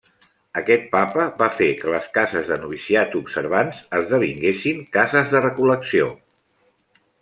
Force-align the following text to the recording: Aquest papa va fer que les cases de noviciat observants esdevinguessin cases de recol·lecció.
Aquest 0.61 0.87
papa 0.95 1.25
va 1.41 1.49
fer 1.57 1.67
que 1.81 1.91
les 1.97 2.07
cases 2.17 2.49
de 2.53 2.59
noviciat 2.63 3.15
observants 3.21 3.85
esdevinguessin 4.01 4.85
cases 5.01 5.33
de 5.37 5.47
recol·lecció. 5.51 6.13